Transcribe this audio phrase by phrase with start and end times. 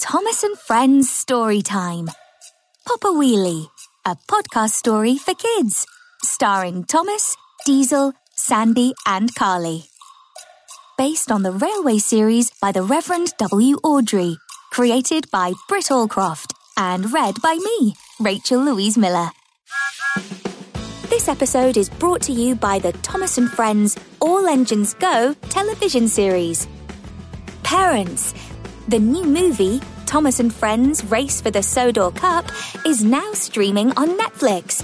[0.00, 2.08] Thomas and Friends Story Time.
[2.86, 3.68] Papa Wheelie,
[4.06, 5.86] a podcast story for kids,
[6.24, 9.84] starring Thomas, Diesel, Sandy, and Carly.
[10.96, 13.76] Based on the Railway series by the Reverend W.
[13.84, 14.36] Awdry,
[14.72, 19.28] created by Britt Allcroft, and read by me, Rachel Louise Miller.
[21.10, 26.08] This episode is brought to you by the Thomas and Friends All Engines Go television
[26.08, 26.66] series.
[27.62, 28.32] Parents,
[28.90, 32.44] the new movie, Thomas and Friends Race for the Sodor Cup,
[32.84, 34.82] is now streaming on Netflix.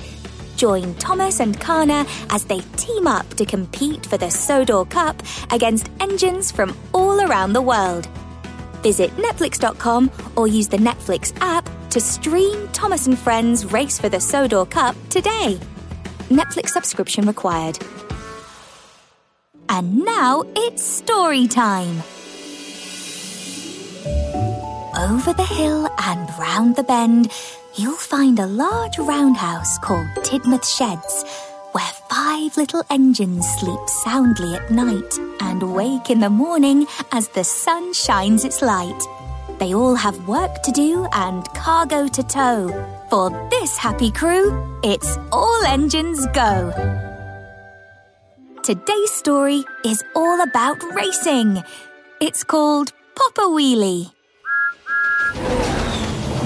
[0.56, 5.20] Join Thomas and Kana as they team up to compete for the Sodor Cup
[5.50, 8.06] against engines from all around the world.
[8.84, 14.20] Visit Netflix.com or use the Netflix app to stream Thomas and Friends Race for the
[14.20, 15.58] Sodor Cup today.
[16.28, 17.76] Netflix subscription required.
[19.68, 22.04] And now it's story time.
[25.06, 27.30] Over the hill and round the bend,
[27.76, 31.24] you'll find a large roundhouse called Tidmouth Sheds,
[31.70, 37.44] where five little engines sleep soundly at night and wake in the morning as the
[37.44, 39.00] sun shines its light.
[39.60, 42.66] They all have work to do and cargo to tow.
[43.08, 44.50] For this happy crew,
[44.82, 46.72] it's all engines go.
[48.64, 51.62] Today's story is all about racing.
[52.20, 54.15] It's called Papa Wheelie.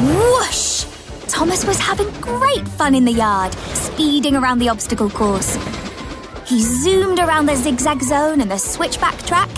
[0.01, 0.87] Whoosh!
[1.29, 5.57] Thomas was having great fun in the yard, speeding around the obstacle course.
[6.47, 9.49] He zoomed around the zigzag zone and the switchback track.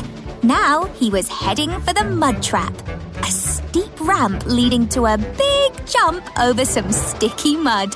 [0.43, 2.75] Now he was heading for the mud trap,
[3.19, 7.95] a steep ramp leading to a big jump over some sticky mud.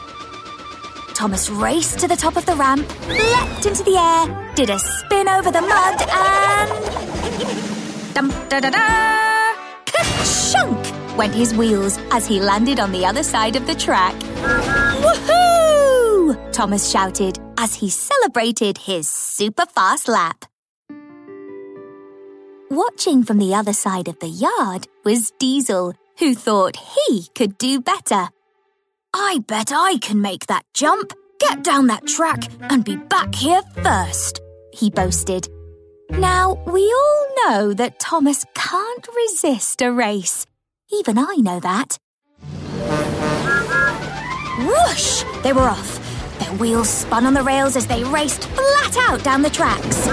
[1.15, 5.29] Thomas raced to the top of the ramp, leapt into the air, did a spin
[5.29, 6.71] over the mud, and.
[8.15, 9.26] Dum da da da!
[11.17, 14.15] Went his wheels as he landed on the other side of the track.
[15.03, 16.53] Woohoo!
[16.53, 20.45] Thomas shouted as he celebrated his super fast lap.
[22.71, 26.77] Watching from the other side of the yard was Diesel, who thought
[27.07, 28.29] he could do better.
[29.15, 33.63] I bet I can make that jump, get down that track, and be back here
[33.83, 34.41] first,
[34.73, 35.49] he boasted.
[36.11, 40.47] Now, we all know that Thomas can't resist a race.
[40.93, 41.99] Even I know that.
[44.59, 45.25] Whoosh!
[45.43, 46.03] They were off.
[46.39, 50.05] Their wheels spun on the rails as they raced flat out down the tracks.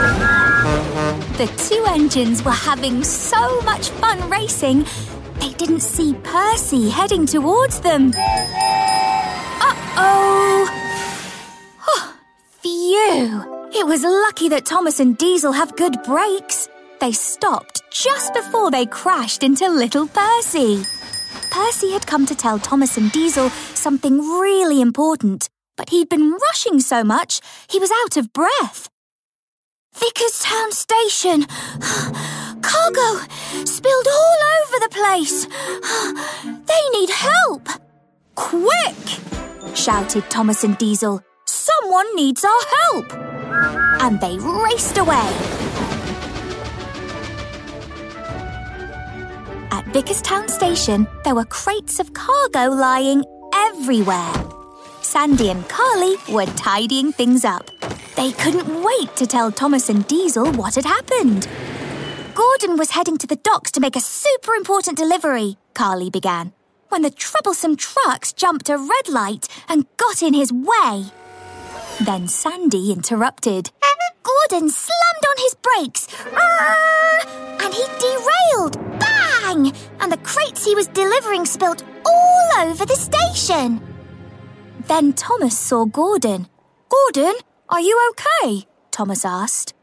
[1.37, 4.85] The two engines were having so much fun racing,
[5.43, 8.13] they didn't see Percy heading towards them.
[9.61, 10.67] Uh-oh!
[11.85, 12.15] Oh,
[12.61, 13.69] phew!
[13.73, 16.69] It was lucky that Thomas and Diesel have good brakes.
[17.01, 20.83] They stopped just before they crashed into little Percy.
[21.51, 26.79] Percy had come to tell Thomas and Diesel something really important, but he'd been rushing
[26.79, 27.39] so much
[27.69, 28.89] he was out of breath.
[29.95, 31.45] Vickerstown Station!
[32.63, 33.21] Cargo!
[33.63, 35.45] Spilled all over the place!
[36.65, 37.69] They need help!
[38.33, 39.75] Quick!
[39.75, 41.21] shouted Thomas and Diesel.
[41.45, 43.13] Someone needs our help!
[44.01, 46.02] And they raced away.
[49.93, 53.23] Vickerstown Station, there were crates of cargo lying
[53.53, 54.33] everywhere.
[55.03, 57.69] Sandy and Carly were tidying things up.
[58.15, 61.47] They couldn't wait to tell Thomas and Diesel what had happened.
[62.33, 66.53] Gordon was heading to the docks to make a super important delivery, Carly began,
[66.89, 71.05] when the troublesome trucks jumped a red light and got in his way.
[72.01, 73.69] Then Sandy interrupted.
[74.23, 77.57] Gordon slammed on his brakes, ah!
[77.63, 78.92] and he derailed.
[79.23, 79.73] Bang!
[79.99, 83.81] And the crates he was delivering spilled all over the station.
[84.87, 86.47] Then Thomas saw Gordon.
[86.89, 87.35] Gordon,
[87.69, 88.67] are you okay?
[88.91, 89.73] Thomas asked.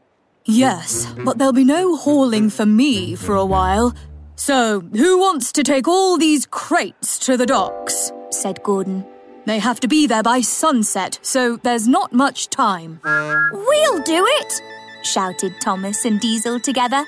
[0.45, 3.93] Yes, but there'll be no hauling for me for a while.
[4.35, 8.11] So, who wants to take all these crates to the docks?
[8.31, 9.05] said Gordon.
[9.45, 12.99] They have to be there by sunset, so there's not much time.
[13.03, 14.61] We'll do it!
[15.03, 17.05] shouted Thomas and Diesel together.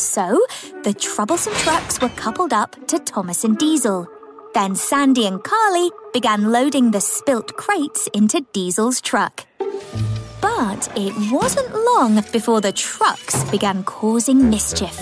[0.00, 0.42] So,
[0.82, 4.08] the troublesome trucks were coupled up to Thomas and Diesel.
[4.54, 9.44] Then Sandy and Carly began loading the spilt crates into Diesel's truck.
[10.40, 14.98] But it wasn't long before the trucks began causing mischief.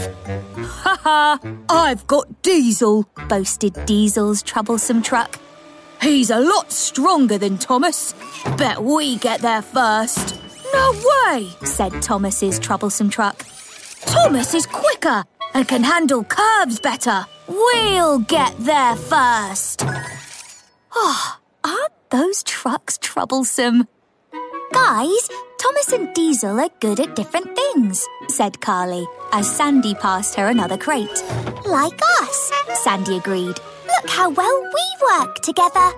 [0.56, 1.38] Ha ha!
[1.68, 5.38] I've got Diesel, boasted Diesel's troublesome truck.
[6.02, 8.14] He's a lot stronger than Thomas.
[8.56, 10.40] Bet we get there first.
[10.72, 13.46] No way, said Thomas's troublesome truck.
[14.06, 15.24] Thomas is quicker
[15.54, 17.26] and can handle curves better.
[17.46, 19.84] We'll get there first.
[20.94, 23.88] Oh, aren't those trucks troublesome?
[24.72, 25.28] Guys,
[25.58, 30.76] Thomas and Diesel are good at different things, said Carly as Sandy passed her another
[30.76, 31.22] crate.
[31.66, 32.52] Like us,
[32.82, 33.58] Sandy agreed.
[33.86, 35.90] Look how well we work together.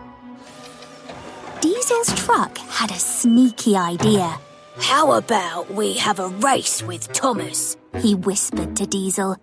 [1.61, 4.39] Diesel's truck had a sneaky idea.
[4.79, 7.77] How about we have a race with Thomas?
[7.99, 9.37] He whispered to Diesel.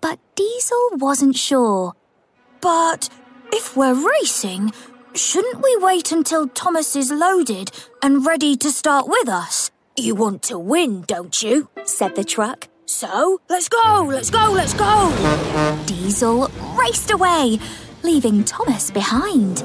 [0.00, 1.94] But Diesel wasn't sure.
[2.60, 3.08] But
[3.52, 4.72] if we're racing,
[5.14, 7.70] shouldn't we wait until Thomas is loaded
[8.02, 9.70] and ready to start with us?
[9.96, 11.68] You want to win, don't you?
[11.84, 12.68] said the truck.
[12.86, 15.82] So, let's go, let's go, let's go!
[15.86, 16.48] Diesel
[16.78, 17.58] raced away,
[18.02, 19.62] leaving Thomas behind.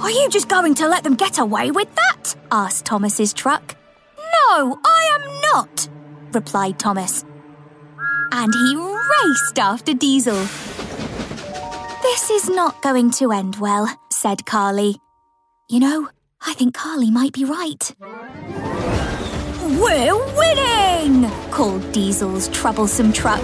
[0.00, 2.34] Are you just going to let them get away with that?
[2.52, 3.76] asked Thomas's truck.
[4.16, 5.88] No, I am not,
[6.32, 7.24] replied Thomas.
[8.34, 10.42] And he raced after Diesel.
[12.00, 14.96] This is not going to end well, said Carly.
[15.68, 16.08] You know,
[16.40, 17.94] I think Carly might be right.
[19.60, 21.30] We're winning!
[21.50, 23.42] called Diesel's troublesome truck.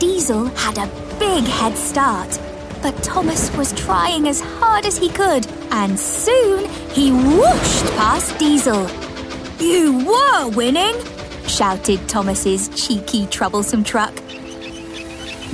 [0.00, 0.90] Diesel had a
[1.20, 2.40] big head start,
[2.82, 8.90] but Thomas was trying as hard as he could, and soon he whooshed past Diesel.
[9.60, 11.15] You were winning!
[11.48, 14.14] Shouted Thomas's cheeky, troublesome truck.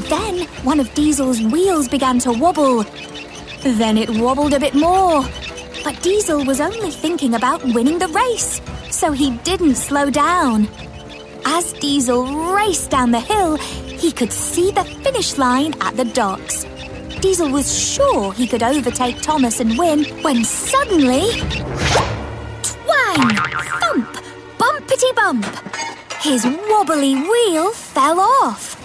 [0.08, 2.84] Then one of Diesel's wheels began to wobble.
[3.62, 5.24] Then it wobbled a bit more.
[5.84, 8.60] But Diesel was only thinking about winning the race,
[8.90, 10.68] so he didn't slow down.
[11.44, 16.64] As Diesel raced down the hill, he could see the finish line at the docks.
[17.20, 21.30] Diesel was sure he could overtake Thomas and win when suddenly.
[22.62, 23.36] Twang!
[23.80, 24.21] Thump!
[24.92, 25.46] Bumpity bump!
[26.20, 28.76] His wobbly wheel fell off.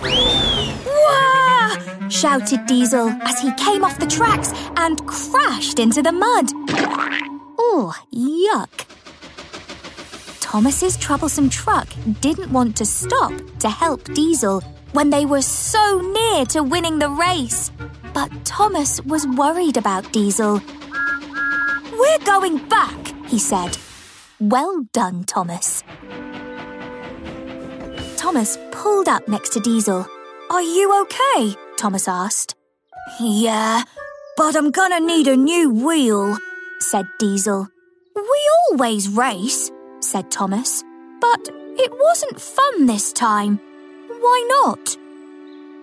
[0.86, 2.08] Wah!
[2.08, 6.46] shouted Diesel as he came off the tracks and crashed into the mud.
[7.60, 8.86] Oh, yuck.
[10.40, 11.90] Thomas's troublesome truck
[12.22, 14.62] didn't want to stop to help Diesel
[14.94, 17.70] when they were so near to winning the race.
[18.14, 20.62] But Thomas was worried about Diesel.
[21.92, 23.78] We're going back, he said.
[24.40, 25.84] Well done, Thomas.
[28.18, 30.06] Thomas pulled up next to Diesel.
[30.52, 31.56] Are you okay?
[31.78, 32.56] Thomas asked.
[33.20, 33.84] Yeah,
[34.36, 36.38] but I'm gonna need a new wheel,
[36.80, 37.68] said Diesel.
[38.16, 40.84] We always race, said Thomas.
[41.20, 41.50] But
[41.80, 43.60] it wasn't fun this time.
[44.08, 44.98] Why not?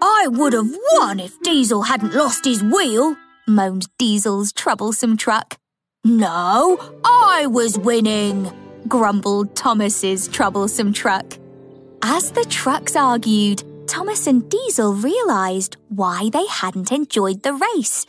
[0.00, 3.16] I would have won if Diesel hadn't lost his wheel,
[3.48, 5.58] moaned Diesel's troublesome truck.
[6.04, 6.76] No,
[7.36, 8.48] I was winning,
[8.86, 11.36] grumbled Thomas's troublesome truck.
[12.00, 18.06] As the trucks argued, Thomas and Diesel realized why they hadn't enjoyed the race.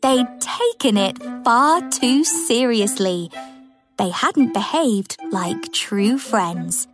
[0.00, 3.30] They'd taken it far too seriously.
[3.98, 6.88] They hadn't behaved like true friends.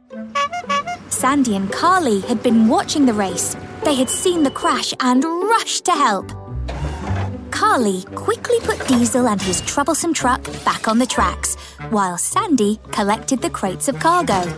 [1.10, 3.54] Sandy and Carly had been watching the race.
[3.84, 6.41] They had seen the crash and rushed to help.
[7.62, 11.54] Carly quickly put Diesel and his troublesome truck back on the tracks,
[11.90, 14.52] while Sandy collected the crates of cargo.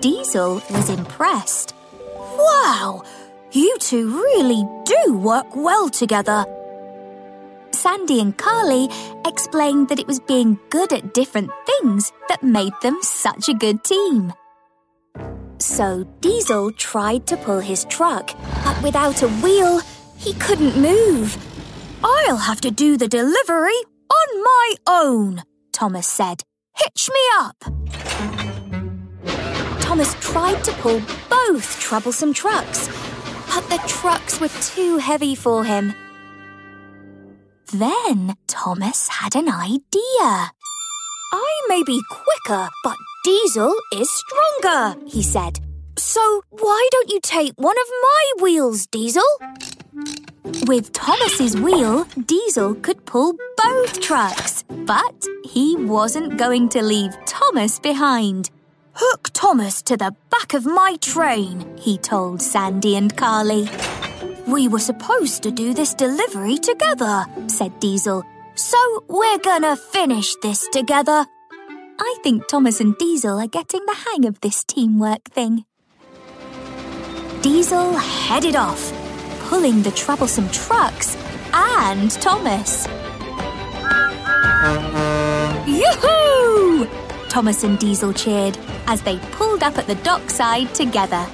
[0.00, 1.74] Diesel was impressed.
[2.14, 3.02] Wow!
[3.52, 6.44] You two really do work well together.
[7.70, 8.90] Sandy and Carly
[9.26, 13.82] explained that it was being good at different things that made them such a good
[13.84, 14.34] team.
[15.60, 19.80] So Diesel tried to pull his truck, but without a wheel,
[20.18, 21.34] he couldn't move.
[22.04, 23.80] I'll have to do the delivery
[24.10, 25.42] on my own,
[25.72, 26.44] Thomas said.
[26.76, 27.56] Hitch me up.
[29.80, 32.88] Thomas tried to pull both troublesome trucks,
[33.48, 35.94] but the trucks were too heavy for him.
[37.72, 40.50] Then Thomas had an idea.
[41.32, 45.60] I may be quicker, but Diesel is stronger, he said.
[45.96, 49.22] So why don't you take one of my wheels, Diesel?
[50.44, 57.78] With Thomas's wheel, Diesel could pull both trucks, but he wasn't going to leave Thomas
[57.78, 58.50] behind.
[58.94, 63.68] Hook Thomas to the back of my train, he told Sandy and Carly.
[64.46, 68.24] We were supposed to do this delivery together, said Diesel.
[68.56, 71.24] So we're gonna finish this together.
[72.00, 75.64] I think Thomas and Diesel are getting the hang of this teamwork thing.
[77.42, 78.92] Diesel headed off,
[79.52, 81.14] pulling the troublesome trucks
[81.52, 82.86] and Thomas.
[85.66, 86.86] Yoo-hoo!
[87.28, 88.56] Thomas and Diesel cheered
[88.86, 91.26] as they pulled up at the dockside together.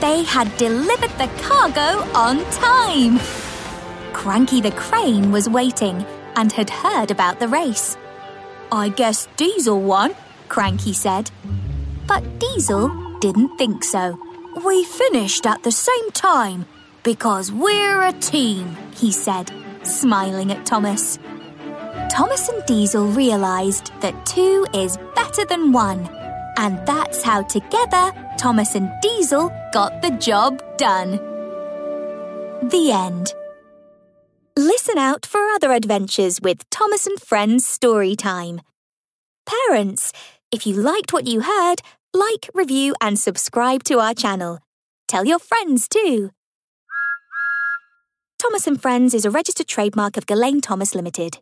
[0.00, 3.18] they had delivered the cargo on time.
[4.12, 7.96] Cranky the crane was waiting and had heard about the race.
[8.70, 10.14] I guess Diesel won,
[10.46, 11.32] Cranky said.
[12.06, 14.16] But Diesel didn't think so.
[14.64, 16.64] We finished at the same time
[17.08, 19.50] because we're a team, he said,
[19.82, 21.18] smiling at Thomas.
[22.10, 26.06] Thomas and Diesel realised that two is better than one,
[26.58, 31.12] and that's how together Thomas and Diesel got the job done.
[32.68, 33.32] The end.
[34.54, 38.60] Listen out for other adventures with Thomas and Friends story time.
[39.46, 40.12] Parents,
[40.52, 41.80] if you liked what you heard,
[42.12, 44.58] like, review, and subscribe to our channel.
[45.06, 46.32] Tell your friends too.
[48.38, 51.38] Thomas and Friends is a registered trademark of Gullane Thomas Limited.